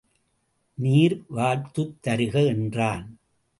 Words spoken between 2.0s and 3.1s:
தருக என்றான்.